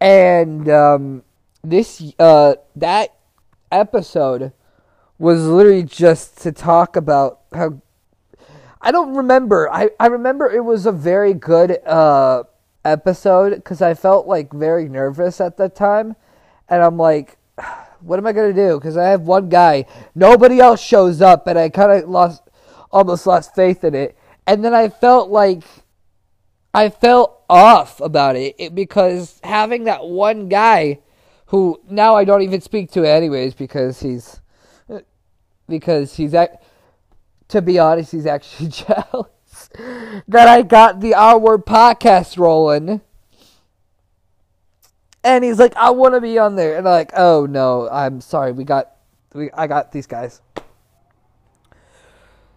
and 0.02 0.68
um, 0.68 1.24
this 1.64 2.14
uh, 2.20 2.56
that 2.76 3.16
episode 3.72 4.52
was 5.18 5.48
literally 5.48 5.84
just 5.84 6.40
to 6.40 6.52
talk 6.52 6.98
about 6.98 7.40
how 7.54 7.82
I 8.82 8.92
don't 8.92 9.16
remember. 9.16 9.72
I, 9.72 9.92
I 10.02 10.08
remember 10.08 10.52
it 10.52 10.66
was 10.66 10.86
a 10.86 10.92
very 10.92 11.34
good 11.34 11.78
uh, 11.86 12.44
episode 12.84 13.56
because 13.56 13.82
I 13.82 13.94
felt 13.94 14.28
like 14.28 14.52
very 14.52 14.90
nervous 14.90 15.40
at 15.40 15.56
that 15.56 15.78
time. 15.78 16.18
And 16.68 16.84
I'm 16.84 16.98
like, 16.98 17.38
what 18.02 18.20
am 18.20 18.28
I 18.28 18.34
to 18.34 18.54
do? 18.54 18.80
Because 18.80 18.98
I 18.98 19.10
have 19.10 19.22
one 19.22 19.50
guy. 19.50 19.86
Nobody 20.16 20.60
else 20.60 20.82
shows 20.82 21.22
up. 21.22 21.48
And 21.48 21.58
I 21.58 21.70
kind 21.70 21.92
of 21.92 22.10
lost, 22.10 22.44
almost 22.92 23.26
lost 23.26 23.56
faith 23.56 23.84
in 23.84 23.96
it. 23.96 24.18
And 24.46 24.64
then 24.64 24.74
I 24.74 24.90
felt 24.90 25.30
like 25.30 25.64
I 26.74 26.90
felt 26.90 27.44
off 27.50 28.02
about 28.02 28.36
it, 28.36 28.56
it 28.58 28.76
because 28.76 29.40
having 29.44 29.84
that 29.84 30.06
one 30.06 30.50
guy 30.50 31.00
who 31.48 31.80
now 31.88 32.16
I 32.16 32.26
don't 32.26 32.42
even 32.42 32.62
speak 32.62 32.92
to 32.94 33.06
anyways 33.06 33.54
because 33.54 34.00
he's 34.00 34.42
uh, 34.90 35.02
because 35.70 36.16
he's 36.16 36.34
at 36.34 36.64
to 37.50 37.62
be 37.62 37.78
honest, 37.78 38.12
he's 38.12 38.26
actually 38.26 38.70
jealous 38.70 39.70
that 40.28 40.48
I 40.48 40.64
got 40.64 41.00
the 41.00 41.14
Our 41.14 41.58
podcast 41.60 42.38
rolling. 42.38 43.02
And 45.24 45.44
he's 45.44 45.60
like, 45.60 45.76
I 45.76 45.92
want 45.92 46.16
to 46.16 46.22
be 46.22 46.38
on 46.38 46.56
there. 46.56 46.78
And 46.78 46.88
I'm 46.88 46.94
like, 46.94 47.12
oh 47.16 47.46
no, 47.46 47.90
I'm 47.90 48.22
sorry. 48.22 48.52
We 48.52 48.64
got, 48.64 48.92
we, 49.34 49.52
I 49.52 49.68
got 49.68 49.92
these 49.92 50.08
guys. 50.08 50.42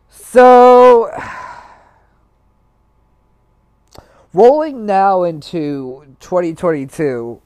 So, 0.08 1.10
rolling 4.32 4.86
now 4.86 5.22
into 5.22 6.16
2022, 6.20 7.40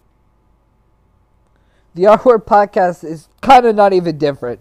the 1.94 2.06
Our 2.06 2.38
podcast 2.38 3.04
is 3.04 3.28
kind 3.40 3.66
of 3.66 3.74
not 3.74 3.92
even 3.92 4.16
different 4.16 4.60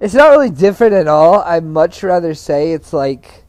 it's 0.00 0.14
not 0.14 0.30
really 0.30 0.50
different 0.50 0.94
at 0.94 1.08
all. 1.08 1.40
I'd 1.40 1.64
much 1.64 2.02
rather 2.02 2.34
say 2.34 2.72
it's 2.72 2.92
like. 2.92 3.44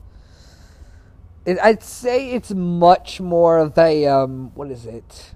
It, 1.46 1.58
I'd 1.62 1.84
say 1.84 2.32
it's 2.32 2.52
much 2.52 3.22
more 3.22 3.58
of 3.58 3.78
a 3.78 4.06
um, 4.06 4.52
what 4.54 4.70
is 4.70 4.86
it? 4.86 5.34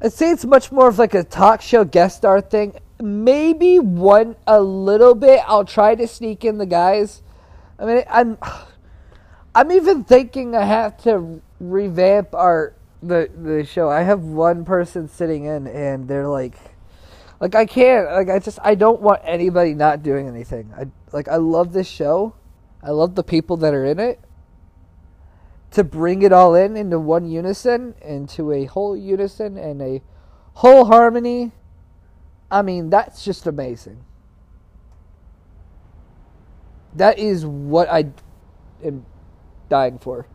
I'd 0.00 0.12
say 0.12 0.30
it's 0.30 0.44
much 0.44 0.70
more 0.70 0.88
of 0.88 0.98
like 0.98 1.14
a 1.14 1.24
talk 1.24 1.60
show 1.60 1.84
guest 1.84 2.18
star 2.18 2.40
thing. 2.40 2.78
Maybe 3.00 3.78
one 3.78 4.36
a 4.46 4.60
little 4.60 5.14
bit. 5.14 5.40
I'll 5.46 5.64
try 5.64 5.94
to 5.94 6.06
sneak 6.06 6.44
in 6.44 6.58
the 6.58 6.66
guys. 6.66 7.22
I 7.78 7.84
mean, 7.84 8.04
I'm 8.08 8.38
I'm 9.54 9.72
even 9.72 10.04
thinking 10.04 10.54
I 10.54 10.64
have 10.64 10.96
to 11.02 11.42
revamp 11.58 12.34
our 12.34 12.74
the 13.02 13.30
the 13.36 13.64
show. 13.64 13.88
I 13.88 14.02
have 14.02 14.22
one 14.22 14.64
person 14.64 15.08
sitting 15.08 15.44
in, 15.44 15.66
and 15.66 16.06
they're 16.06 16.28
like 16.28 16.54
like 17.40 17.54
I 17.54 17.66
can't. 17.66 18.10
Like 18.10 18.30
I 18.30 18.38
just 18.38 18.58
I 18.62 18.74
don't 18.76 19.00
want 19.00 19.20
anybody 19.24 19.74
not 19.74 20.02
doing 20.02 20.28
anything. 20.28 20.72
I 20.76 20.86
like 21.12 21.28
I 21.28 21.36
love 21.36 21.72
this 21.72 21.88
show. 21.88 22.34
I 22.82 22.90
love 22.90 23.16
the 23.16 23.24
people 23.24 23.56
that 23.58 23.74
are 23.74 23.84
in 23.84 23.98
it. 23.98 24.20
To 25.72 25.84
bring 25.84 26.22
it 26.22 26.32
all 26.32 26.54
in 26.54 26.76
into 26.76 26.98
one 26.98 27.28
unison, 27.28 27.94
into 28.00 28.52
a 28.52 28.64
whole 28.64 28.96
unison 28.96 29.58
and 29.58 29.82
a 29.82 30.02
whole 30.54 30.86
harmony. 30.86 31.52
I 32.50 32.62
mean, 32.62 32.88
that's 32.90 33.24
just 33.24 33.46
amazing. 33.46 34.04
That 36.94 37.18
is 37.18 37.44
what 37.44 37.88
I 37.90 38.06
am 38.82 39.04
dying 39.68 39.98
for. 39.98 40.26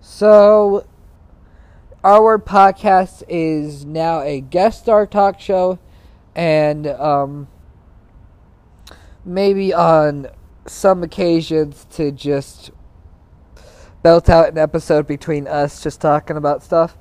So 0.00 0.86
our 2.02 2.38
podcast 2.38 3.22
is 3.28 3.86
now 3.86 4.20
a 4.20 4.40
guest 4.40 4.82
star 4.82 5.06
talk 5.06 5.40
show, 5.40 5.78
and 6.34 6.86
um, 6.86 7.48
maybe 9.24 9.72
on 9.72 10.26
some 10.66 11.02
occasions 11.02 11.86
to 11.92 12.12
just 12.12 12.72
belt 14.04 14.28
out 14.28 14.50
an 14.50 14.58
episode 14.58 15.06
between 15.06 15.48
us 15.48 15.82
just 15.82 15.98
talking 15.98 16.36
about 16.36 16.62
stuff. 16.62 16.96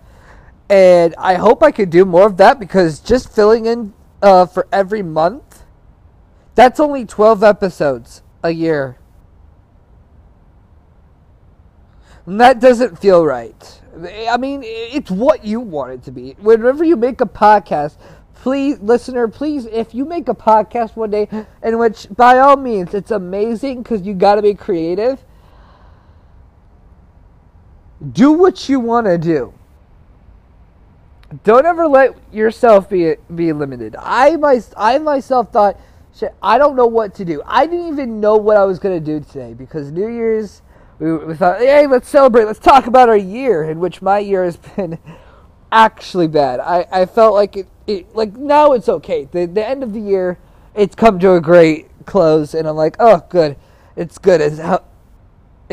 And 0.69 1.13
I 1.17 1.35
hope 1.35 1.61
I 1.61 1.69
could 1.69 1.89
do 1.89 2.05
more 2.05 2.25
of 2.25 2.37
that 2.37 2.59
because 2.59 3.01
just 3.01 3.29
filling 3.29 3.65
in 3.65 3.93
uh, 4.21 4.45
for 4.45 4.67
every 4.71 5.03
month, 5.03 5.63
that's 6.55 6.79
only 6.79 7.05
12 7.05 7.43
episodes 7.43 8.23
a 8.41 8.51
year. 8.51 8.97
And 12.25 12.39
that 12.39 12.61
doesn't 12.61 12.97
feel 12.97 13.25
right. 13.25 13.81
I 14.29 14.37
mean, 14.37 14.61
it's 14.63 15.11
what 15.11 15.43
you 15.43 15.59
want 15.59 15.91
it 15.91 16.03
to 16.03 16.11
be. 16.11 16.37
Whenever 16.39 16.85
you 16.85 16.95
make 16.95 17.19
a 17.19 17.25
podcast, 17.25 17.97
please, 18.33 18.79
listener, 18.79 19.27
please, 19.27 19.65
if 19.65 19.93
you 19.93 20.05
make 20.05 20.29
a 20.29 20.33
podcast 20.33 20.95
one 20.95 21.11
day, 21.11 21.27
in 21.61 21.77
which, 21.77 22.07
by 22.15 22.39
all 22.39 22.55
means, 22.55 22.93
it's 22.93 23.11
amazing 23.11 23.83
because 23.83 24.03
you 24.03 24.13
got 24.13 24.35
to 24.35 24.41
be 24.41 24.53
creative. 24.53 25.23
Do 28.11 28.33
what 28.33 28.67
you 28.67 28.79
want 28.79 29.07
to 29.07 29.17
do. 29.17 29.53
Don't 31.43 31.65
ever 31.65 31.87
let 31.87 32.15
yourself 32.33 32.89
be 32.89 33.15
be 33.33 33.53
limited. 33.53 33.95
I 33.97 34.35
my, 34.35 34.61
I 34.77 34.99
myself 34.99 35.51
thought, 35.51 35.79
shit, 36.15 36.35
I 36.43 36.57
don't 36.57 36.75
know 36.75 36.85
what 36.85 37.15
to 37.15 37.25
do. 37.25 37.41
I 37.45 37.65
didn't 37.65 37.87
even 37.87 38.19
know 38.19 38.35
what 38.35 38.57
I 38.57 38.65
was 38.65 38.77
gonna 38.77 38.99
do 38.99 39.19
today 39.19 39.53
because 39.53 39.91
New 39.91 40.09
Year's 40.09 40.61
we, 40.99 41.11
we 41.17 41.33
thought, 41.33 41.59
hey, 41.59 41.87
let's 41.87 42.07
celebrate. 42.07 42.45
Let's 42.45 42.59
talk 42.59 42.87
about 42.87 43.09
our 43.09 43.17
year, 43.17 43.63
in 43.63 43.79
which 43.79 44.01
my 44.01 44.19
year 44.19 44.43
has 44.43 44.57
been 44.57 44.99
actually 45.71 46.27
bad. 46.27 46.59
I, 46.59 46.85
I 46.91 47.05
felt 47.05 47.33
like 47.33 47.57
it, 47.57 47.67
it 47.87 48.15
like 48.15 48.35
now 48.35 48.73
it's 48.73 48.89
okay. 48.89 49.25
The 49.25 49.45
the 49.45 49.65
end 49.65 49.81
of 49.81 49.93
the 49.93 49.99
year, 49.99 50.37
it's 50.75 50.95
come 50.95 51.19
to 51.19 51.33
a 51.33 51.41
great 51.41 51.87
close, 52.05 52.53
and 52.53 52.67
I'm 52.67 52.75
like, 52.75 52.95
oh, 52.99 53.25
good. 53.29 53.57
It's 53.95 54.17
good. 54.17 54.41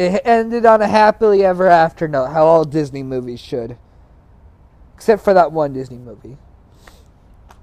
It 0.00 0.22
ended 0.24 0.66
on 0.66 0.82
a 0.82 0.88
happily 0.88 1.44
ever 1.44 1.66
after 1.66 2.08
note, 2.08 2.28
how 2.28 2.46
all 2.46 2.64
Disney 2.64 3.02
movies 3.02 3.40
should. 3.40 3.76
Except 4.94 5.22
for 5.22 5.34
that 5.34 5.52
one 5.52 5.72
Disney 5.72 5.98
movie. 5.98 6.36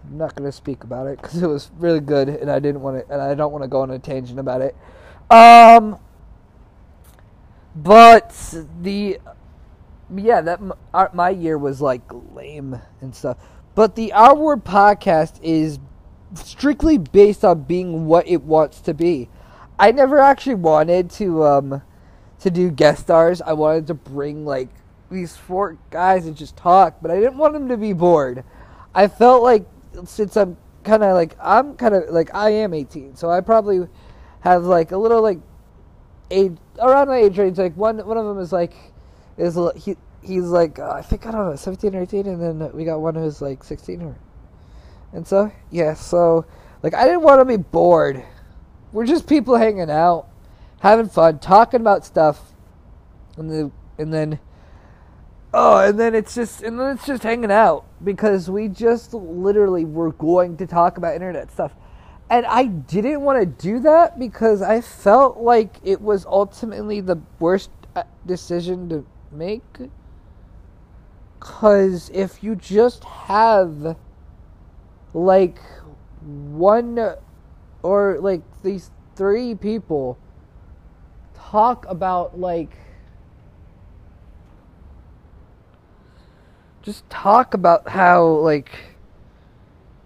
I'm 0.04 0.18
not 0.18 0.36
going 0.36 0.50
to 0.50 0.52
speak 0.52 0.84
about 0.84 1.08
it 1.08 1.22
because 1.22 1.42
it 1.42 1.48
was 1.48 1.70
really 1.78 2.00
good, 2.00 2.30
and 2.30 2.50
I 2.50 2.60
didn't 2.60 2.82
want 2.82 3.06
to, 3.06 3.14
and 3.14 3.22
I 3.22 3.36
don't 3.36 3.52
want 3.52 3.64
to 3.64 3.68
go 3.68 3.82
on 3.82 3.92
a 3.92 4.00
tangent 4.00 4.40
about 4.40 4.62
it. 4.62 4.76
Um, 5.30 6.00
but 7.76 8.34
the 8.82 9.20
yeah, 10.16 10.42
that 10.42 10.62
our, 10.94 11.10
my 11.14 11.30
year 11.30 11.58
was 11.58 11.82
like 11.82 12.02
lame 12.34 12.80
and 13.02 13.14
stuff. 13.14 13.38
But 13.76 13.96
the 13.96 14.14
Our 14.14 14.36
Word 14.36 14.64
podcast 14.64 15.40
is 15.42 15.80
strictly 16.36 16.98
based 16.98 17.44
on 17.44 17.64
being 17.64 18.06
what 18.06 18.28
it 18.28 18.44
wants 18.44 18.80
to 18.82 18.94
be. 18.94 19.30
I 19.78 19.92
never 19.92 20.20
actually 20.20 20.56
wanted 20.56 21.12
to 21.12 21.44
um 21.44 21.82
to 22.40 22.52
do 22.52 22.70
guest 22.70 23.04
stars. 23.04 23.42
I 23.42 23.54
wanted 23.54 23.88
to 23.88 23.94
bring 23.94 24.46
like 24.46 24.70
these 25.10 25.36
four 25.36 25.78
guys 25.90 26.26
and 26.26 26.36
just 26.36 26.56
talk, 26.58 26.98
but 27.02 27.12
I 27.12 27.16
didn't 27.16 27.38
want 27.38 27.54
them 27.54 27.70
to 27.70 27.78
be 27.78 27.94
bored. 27.94 28.44
I 28.94 29.08
felt 29.08 29.44
like 29.44 29.66
since 30.06 30.36
I'm 30.36 30.58
kind 30.84 31.04
of 31.04 31.14
like 31.14 31.36
I'm 31.42 31.76
kind 31.76 31.96
of 31.96 32.10
like 32.10 32.34
I 32.34 32.50
am 32.50 32.74
18, 32.74 33.16
so 33.16 33.30
I 33.30 33.42
probably 33.42 33.88
have 34.42 34.64
like 34.64 34.92
a 34.92 34.98
little 34.98 35.22
like 35.22 35.40
age 36.32 36.58
around 36.80 37.08
my 37.08 37.18
age 37.18 37.38
range. 37.38 37.58
Like 37.58 37.76
one 37.76 38.06
one 38.06 38.18
of 38.18 38.26
them 38.26 38.40
is 38.40 38.52
like 38.52 38.74
is 39.38 39.58
he 39.76 39.96
he's 40.22 40.46
like 40.46 40.80
uh, 40.80 40.92
I 40.92 41.02
think 41.02 41.26
I 41.26 41.32
don't 41.32 41.50
know 41.50 41.56
17 41.56 41.96
or 41.96 42.02
18, 42.02 42.28
and 42.28 42.42
then 42.42 42.72
we 42.74 42.86
got 42.86 43.00
one 43.00 43.16
who's 43.16 43.42
like 43.42 43.64
16 43.64 44.02
or 44.02 44.16
and 45.14 45.28
so 45.28 45.52
yeah. 45.72 45.94
So 45.94 46.46
like 46.84 46.94
I 46.94 47.06
didn't 47.06 47.22
want 47.22 47.42
to 47.42 47.46
be 47.46 47.58
bored. 47.58 48.24
We're 48.92 49.06
just 49.06 49.28
people 49.28 49.58
hanging 49.58 49.92
out, 49.92 50.28
having 50.82 51.10
fun, 51.10 51.40
talking 51.40 51.82
about 51.82 52.06
stuff, 52.06 52.54
and 53.38 53.50
the 53.50 53.72
and 53.98 54.14
then 54.14 54.40
oh, 55.54 55.78
and 55.78 56.00
then 56.00 56.16
it's 56.16 56.36
just 56.36 56.62
and 56.62 56.80
then 56.80 56.96
it's 56.96 57.06
just 57.06 57.24
hanging 57.24 57.52
out 57.52 57.86
because 58.04 58.50
we 58.50 58.68
just 58.68 59.14
literally 59.14 59.86
were 59.86 60.12
going 60.12 60.58
to 60.58 60.68
talk 60.68 60.98
about 60.98 61.16
internet 61.16 61.52
stuff. 61.52 61.74
And 62.30 62.46
I 62.46 62.66
didn't 62.66 63.22
want 63.22 63.40
to 63.40 63.46
do 63.46 63.80
that 63.82 64.20
because 64.20 64.62
I 64.62 64.82
felt 64.82 65.38
like 65.38 65.78
it 65.84 66.02
was 66.02 66.26
ultimately 66.26 67.00
the 67.00 67.22
worst 67.40 67.72
uh, 67.96 68.04
decision 68.26 68.90
to 68.90 69.06
make. 69.32 69.64
Because 71.40 72.12
if 72.14 72.44
you 72.44 72.56
just 72.56 73.06
have 73.06 73.96
like 75.14 75.60
one 76.26 77.16
or 77.82 78.20
like 78.20 78.42
these 78.62 78.92
three 79.16 79.56
people 79.56 80.18
talk 81.52 81.86
about 81.88 82.40
like 82.40 82.78
just 86.84 87.10
talk 87.10 87.54
about 87.54 87.88
how 87.90 88.26
like 88.26 88.72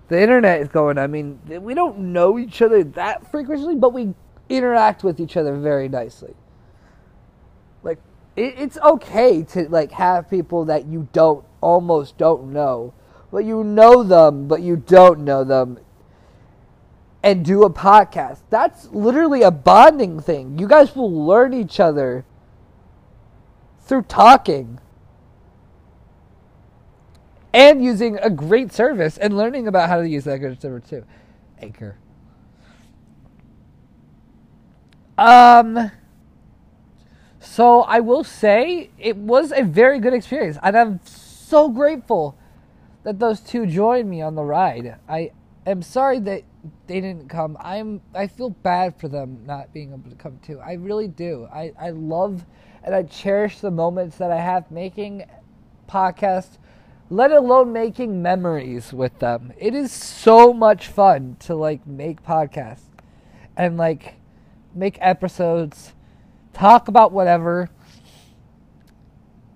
the 0.10 0.22
internet 0.22 0.62
is 0.62 0.68
going. 0.68 0.98
I 0.98 1.08
mean, 1.08 1.40
we 1.48 1.74
don't 1.74 1.98
know 2.14 2.38
each 2.38 2.62
other 2.62 2.84
that 2.84 3.30
frequently, 3.32 3.76
but 3.76 3.94
we 3.94 4.14
interact 4.50 5.04
with 5.04 5.20
each 5.20 5.38
other 5.38 5.56
very 5.56 5.88
nicely. 5.88 6.34
Like 7.82 8.00
it, 8.36 8.56
it's 8.58 8.78
okay 8.78 9.44
to 9.44 9.70
like 9.70 9.92
have 9.94 10.30
people 10.30 10.66
that 10.66 10.86
you 10.86 11.08
don't 11.14 11.46
almost 11.62 12.18
don't 12.18 12.52
know, 12.52 12.94
but 13.32 13.46
you 13.46 13.64
know 13.64 14.04
them, 14.04 14.48
but 14.48 14.62
you 14.62 14.76
don't 14.76 15.22
know 15.22 15.44
them, 15.44 15.80
and 17.24 17.46
do 17.46 17.64
a 17.64 17.70
podcast. 17.70 18.40
That's 18.50 18.88
literally 18.92 19.42
a 19.44 19.52
bonding 19.52 20.20
thing. 20.20 20.58
You 20.58 20.68
guys 20.68 20.96
will 20.96 21.12
learn 21.26 21.54
each 21.54 21.80
other 21.80 22.26
through 23.80 24.04
talking 24.04 24.80
and 27.54 27.84
using 27.84 28.18
a 28.20 28.30
great 28.30 28.72
service 28.72 29.18
and 29.18 29.36
learning 29.36 29.68
about 29.68 29.90
how 29.90 30.02
to 30.02 30.08
use 30.08 30.24
that 30.24 30.40
good 30.40 30.62
service 30.62 30.90
too. 30.90 31.06
Anchor. 31.60 31.98
Um. 35.18 35.92
So 37.40 37.82
I 37.82 38.00
will 38.00 38.24
say 38.24 38.92
it 38.98 39.18
was 39.18 39.52
a 39.52 39.64
very 39.64 40.00
good 40.00 40.14
experience, 40.14 40.58
and 40.62 40.78
I'm 40.78 41.00
so 41.04 41.70
grateful 41.70 42.38
that 43.04 43.20
those 43.20 43.40
two 43.40 43.66
joined 43.66 44.10
me 44.10 44.22
on 44.22 44.36
the 44.36 44.44
ride. 44.44 44.98
I 45.10 45.32
am 45.66 45.82
sorry 45.82 46.20
that 46.20 46.44
they 46.88 47.02
didn't 47.02 47.30
come. 47.30 47.58
I'm 47.60 48.02
I 48.14 48.28
feel 48.28 48.50
bad 48.50 49.00
for 49.00 49.08
them 49.08 49.44
not 49.46 49.74
being 49.74 49.94
able 49.94 50.10
to 50.10 50.16
come 50.16 50.40
too. 50.40 50.60
I 50.60 50.74
really 50.74 51.08
do. 51.08 51.48
I 51.52 51.72
I 51.80 51.90
love 51.92 52.46
and 52.84 52.96
I 52.96 53.04
cherish 53.04 53.60
the 53.60 53.72
moments 53.72 54.18
that 54.18 54.32
I 54.32 54.38
have 54.38 54.72
making 54.72 55.26
podcasts 55.90 56.58
let 57.12 57.30
alone 57.30 57.74
making 57.74 58.22
memories 58.22 58.94
with 58.94 59.20
them. 59.20 59.52
It 59.58 59.76
is 59.76 59.92
so 59.92 60.54
much 60.54 60.88
fun 60.88 61.36
to 61.42 61.54
like 61.54 61.86
make 61.86 62.24
podcasts 62.24 62.88
and 63.58 63.76
like 63.78 64.16
make 64.74 64.98
episodes, 65.02 65.92
talk 66.54 66.88
about 66.88 67.12
whatever, 67.12 67.70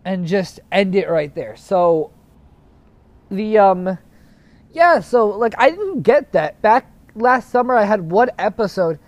and 0.04 0.28
just 0.28 0.60
end 0.70 0.96
it 0.96 1.10
right 1.10 1.34
there. 1.34 1.56
So 1.56 2.12
the 3.32 3.58
um 3.58 4.00
yeah, 4.74 5.00
so 5.00 5.30
like 5.30 5.56
I 5.58 5.70
didn't 5.70 6.02
get 6.02 6.34
that. 6.34 6.62
Back 6.62 6.91
last 7.15 7.49
summer 7.49 7.75
I 7.75 7.86
had 7.86 8.12
one 8.12 8.30
episode 8.38 8.99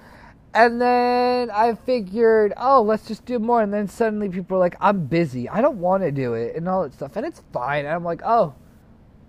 and 0.54 0.82
then 0.82 1.52
I 1.52 1.76
figured, 1.76 2.54
oh, 2.58 2.82
let's 2.82 3.08
just 3.08 3.26
do 3.26 3.38
more. 3.38 3.62
And 3.62 3.72
then 3.72 3.88
suddenly 3.88 4.28
people 4.28 4.58
are 4.58 4.60
like, 4.60 4.76
I'm 4.82 5.06
busy. 5.06 5.48
I 5.48 5.62
don't 5.62 5.78
want 5.78 6.02
to 6.02 6.12
do 6.12 6.34
it 6.34 6.56
and 6.56 6.68
all 6.68 6.84
that 6.84 6.94
stuff. 6.94 7.16
And 7.16 7.26
it's 7.26 7.44
fine. 7.54 7.86
And 7.86 7.94
I'm 7.94 8.04
like, 8.04 8.22
oh, 8.26 8.56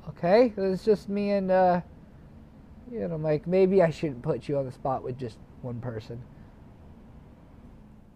okay. 0.08 0.54
It's 0.56 0.84
just 0.84 1.08
me 1.08 1.32
and, 1.32 1.50
uh, 1.50 1.82
you 2.90 3.06
know, 3.06 3.16
like, 3.16 3.46
maybe 3.46 3.82
I 3.82 3.90
shouldn't 3.90 4.22
put 4.22 4.48
you 4.48 4.56
on 4.56 4.64
the 4.64 4.72
spot 4.72 5.02
with 5.02 5.18
just 5.18 5.38
one 5.60 5.80
person. 5.80 6.22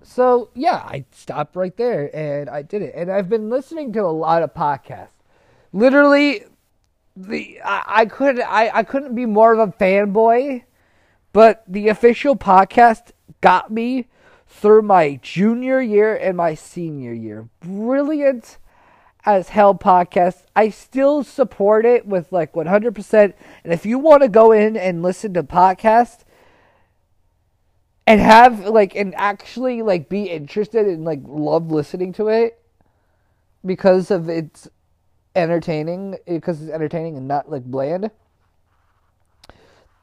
So, 0.02 0.48
yeah, 0.54 0.76
I 0.76 1.04
stopped 1.10 1.54
right 1.54 1.76
there 1.76 2.14
and 2.16 2.48
I 2.48 2.62
did 2.62 2.80
it. 2.80 2.94
And 2.96 3.10
I've 3.10 3.28
been 3.28 3.50
listening 3.50 3.92
to 3.92 4.00
a 4.00 4.10
lot 4.10 4.42
of 4.42 4.54
podcasts. 4.54 5.10
Literally, 5.72 6.44
the 7.16 7.60
I, 7.64 7.82
I 7.86 8.06
couldn't 8.06 8.42
I, 8.42 8.70
I 8.72 8.82
couldn't 8.82 9.14
be 9.14 9.26
more 9.26 9.52
of 9.52 9.58
a 9.58 9.72
fanboy 9.72 10.62
but 11.32 11.64
the 11.66 11.88
official 11.88 12.36
podcast 12.36 13.12
got 13.40 13.70
me 13.70 14.08
through 14.46 14.82
my 14.82 15.18
junior 15.22 15.80
year 15.80 16.14
and 16.14 16.36
my 16.36 16.54
senior 16.54 17.12
year. 17.12 17.48
Brilliant 17.60 18.58
as 19.24 19.50
hell 19.50 19.74
podcast. 19.74 20.44
I 20.54 20.68
still 20.68 21.24
support 21.24 21.86
it 21.86 22.06
with 22.06 22.32
like 22.32 22.52
100%. 22.52 23.32
And 23.64 23.72
if 23.72 23.86
you 23.86 23.98
want 23.98 24.22
to 24.22 24.28
go 24.28 24.52
in 24.52 24.76
and 24.76 25.02
listen 25.02 25.32
to 25.34 25.42
podcast 25.42 26.20
and 28.06 28.20
have 28.20 28.66
like 28.66 28.94
and 28.94 29.14
actually 29.14 29.80
like 29.80 30.08
be 30.08 30.24
interested 30.24 30.86
and 30.86 31.04
like 31.04 31.20
love 31.24 31.70
listening 31.70 32.12
to 32.14 32.28
it 32.28 32.60
because 33.64 34.10
of 34.10 34.28
its 34.28 34.68
entertaining 35.34 36.16
because 36.26 36.60
it's 36.62 36.70
entertaining 36.70 37.16
and 37.16 37.26
not 37.26 37.50
like 37.50 37.64
bland 37.64 38.10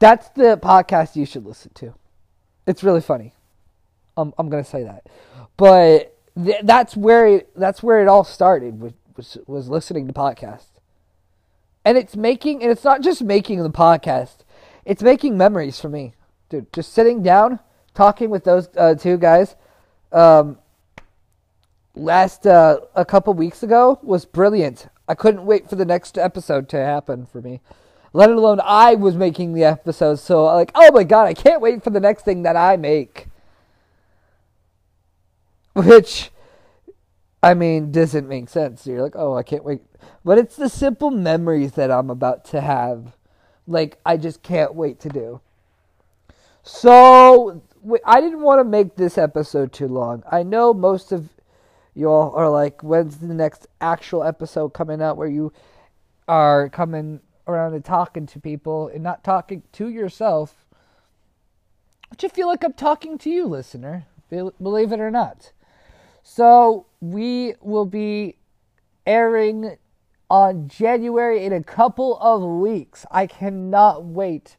that's 0.00 0.30
the 0.30 0.58
podcast 0.60 1.14
you 1.14 1.26
should 1.26 1.46
listen 1.46 1.70
to. 1.74 1.94
It's 2.66 2.82
really 2.82 3.02
funny. 3.02 3.34
I'm 4.16 4.32
I'm 4.38 4.48
gonna 4.48 4.64
say 4.64 4.82
that, 4.82 5.06
but 5.56 6.16
th- 6.42 6.62
that's 6.64 6.96
where 6.96 7.26
it, 7.26 7.50
that's 7.54 7.82
where 7.82 8.00
it 8.02 8.08
all 8.08 8.24
started. 8.24 8.80
Was, 8.80 8.92
was 9.16 9.38
was 9.46 9.68
listening 9.68 10.08
to 10.08 10.12
podcasts, 10.12 10.80
and 11.84 11.96
it's 11.96 12.16
making 12.16 12.62
and 12.62 12.72
it's 12.72 12.82
not 12.82 13.02
just 13.02 13.22
making 13.22 13.62
the 13.62 13.70
podcast. 13.70 14.38
It's 14.84 15.02
making 15.02 15.38
memories 15.38 15.78
for 15.78 15.88
me, 15.88 16.14
dude. 16.48 16.72
Just 16.72 16.92
sitting 16.92 17.22
down, 17.22 17.60
talking 17.94 18.30
with 18.30 18.44
those 18.44 18.68
uh, 18.76 18.94
two 18.94 19.16
guys, 19.18 19.54
um, 20.12 20.58
last 21.94 22.46
uh, 22.46 22.78
a 22.94 23.04
couple 23.04 23.32
weeks 23.34 23.62
ago 23.62 23.98
was 24.02 24.24
brilliant. 24.24 24.88
I 25.10 25.14
couldn't 25.14 25.44
wait 25.44 25.68
for 25.68 25.76
the 25.76 25.84
next 25.84 26.16
episode 26.16 26.68
to 26.70 26.76
happen 26.76 27.26
for 27.26 27.40
me 27.40 27.60
let 28.12 28.30
alone 28.30 28.60
I 28.62 28.94
was 28.94 29.16
making 29.16 29.52
the 29.52 29.64
episode. 29.64 30.16
So 30.16 30.44
like, 30.44 30.72
oh 30.74 30.90
my 30.92 31.04
god, 31.04 31.26
I 31.26 31.34
can't 31.34 31.60
wait 31.60 31.82
for 31.82 31.90
the 31.90 32.00
next 32.00 32.24
thing 32.24 32.42
that 32.42 32.56
I 32.56 32.76
make. 32.76 33.26
Which, 35.74 36.30
I 37.42 37.54
mean, 37.54 37.92
doesn't 37.92 38.28
make 38.28 38.48
sense. 38.48 38.86
You're 38.86 39.02
like, 39.02 39.14
oh, 39.14 39.36
I 39.36 39.42
can't 39.42 39.64
wait. 39.64 39.82
But 40.24 40.38
it's 40.38 40.56
the 40.56 40.68
simple 40.68 41.10
memories 41.10 41.72
that 41.72 41.90
I'm 41.90 42.10
about 42.10 42.44
to 42.46 42.60
have. 42.60 43.16
Like, 43.66 43.98
I 44.04 44.16
just 44.16 44.42
can't 44.42 44.74
wait 44.74 44.98
to 45.00 45.08
do. 45.08 45.40
So, 46.64 47.62
I 48.04 48.20
didn't 48.20 48.42
want 48.42 48.58
to 48.58 48.64
make 48.64 48.96
this 48.96 49.16
episode 49.16 49.72
too 49.72 49.86
long. 49.86 50.24
I 50.30 50.42
know 50.42 50.74
most 50.74 51.12
of 51.12 51.28
y'all 51.94 52.34
are 52.34 52.48
like, 52.48 52.82
when's 52.82 53.18
the 53.18 53.34
next 53.34 53.66
actual 53.80 54.22
episode 54.22 54.70
coming 54.70 55.02
out 55.02 55.16
where 55.16 55.28
you 55.28 55.52
are 56.28 56.68
coming 56.68 57.20
around 57.46 57.74
and 57.74 57.84
talking 57.84 58.26
to 58.26 58.38
people 58.40 58.88
and 58.88 59.02
not 59.02 59.24
talking 59.24 59.62
to 59.72 59.88
yourself. 59.88 60.66
But 62.08 62.22
you 62.22 62.28
feel 62.28 62.46
like 62.46 62.64
I'm 62.64 62.72
talking 62.72 63.18
to 63.18 63.30
you, 63.30 63.46
listener, 63.46 64.06
believe 64.28 64.92
it 64.92 65.00
or 65.00 65.10
not. 65.10 65.52
So 66.22 66.86
we 67.00 67.54
will 67.60 67.86
be 67.86 68.36
airing 69.06 69.76
on 70.28 70.68
January 70.68 71.44
in 71.44 71.52
a 71.52 71.62
couple 71.62 72.18
of 72.18 72.42
weeks. 72.42 73.04
I 73.10 73.26
cannot 73.26 74.04
wait 74.04 74.56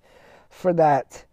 for 0.49 0.73
that. 0.73 1.25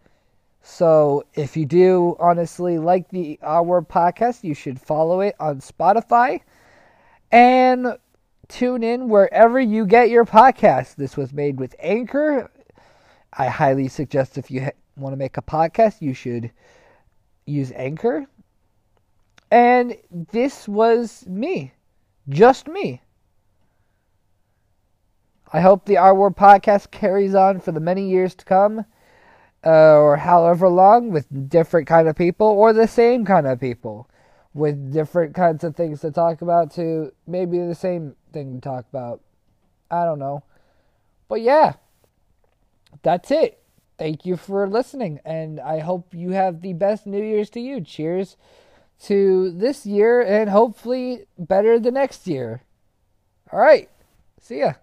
So 0.70 1.24
if 1.32 1.56
you 1.56 1.64
do 1.64 2.14
honestly 2.20 2.78
like 2.78 3.08
the 3.08 3.38
Our 3.42 3.80
podcast, 3.80 4.44
you 4.44 4.52
should 4.52 4.78
follow 4.78 5.22
it 5.22 5.34
on 5.40 5.60
Spotify 5.60 6.42
and 7.32 7.96
tune 8.48 8.82
in 8.82 9.08
wherever 9.08 9.58
you 9.58 9.86
get 9.86 10.10
your 10.10 10.26
podcast. 10.26 10.96
This 10.96 11.16
was 11.16 11.32
made 11.32 11.58
with 11.58 11.74
Anchor. 11.80 12.50
I 13.32 13.46
highly 13.46 13.88
suggest 13.88 14.36
if 14.36 14.50
you 14.50 14.64
ha- 14.64 14.70
want 14.94 15.14
to 15.14 15.16
make 15.16 15.38
a 15.38 15.42
podcast, 15.42 16.02
you 16.02 16.12
should 16.12 16.50
use 17.46 17.72
Anchor. 17.74 18.26
And 19.50 19.96
this 20.30 20.68
was 20.68 21.26
me, 21.26 21.72
just 22.28 22.68
me. 22.68 23.00
I 25.50 25.62
hope 25.62 25.86
the 25.86 25.96
Our 25.96 26.14
Word 26.14 26.36
podcast 26.36 26.90
carries 26.90 27.34
on 27.34 27.58
for 27.58 27.72
the 27.72 27.80
many 27.80 28.10
years 28.10 28.34
to 28.34 28.44
come 28.44 28.84
uh, 29.64 29.96
or 29.96 30.16
however 30.16 30.68
long 30.68 31.10
with 31.10 31.48
different 31.48 31.86
kind 31.86 32.08
of 32.08 32.16
people 32.16 32.46
or 32.46 32.72
the 32.72 32.88
same 32.88 33.24
kind 33.24 33.46
of 33.46 33.60
people 33.60 34.08
with 34.54 34.92
different 34.92 35.34
kinds 35.34 35.64
of 35.64 35.76
things 35.76 36.00
to 36.00 36.10
talk 36.10 36.42
about 36.42 36.72
to 36.74 37.12
maybe 37.26 37.58
the 37.58 37.74
same 37.74 38.14
thing 38.32 38.54
to 38.54 38.60
talk 38.60 38.86
about. 38.90 39.20
I 39.90 40.04
don't 40.04 40.18
know. 40.18 40.42
But 41.28 41.42
yeah, 41.42 41.74
that's 43.02 43.30
it. 43.30 43.62
Thank 43.98 44.24
you 44.24 44.36
for 44.36 44.68
listening, 44.68 45.18
and 45.24 45.58
I 45.58 45.80
hope 45.80 46.14
you 46.14 46.30
have 46.30 46.60
the 46.60 46.72
best 46.72 47.06
New 47.06 47.22
Year's 47.22 47.50
to 47.50 47.60
you. 47.60 47.80
Cheers 47.80 48.36
to 49.04 49.50
this 49.50 49.84
year, 49.84 50.20
and 50.20 50.50
hopefully 50.50 51.26
better 51.36 51.78
the 51.78 51.90
next 51.90 52.26
year. 52.26 52.62
All 53.52 53.58
right. 53.58 53.90
See 54.40 54.60
ya. 54.60 54.74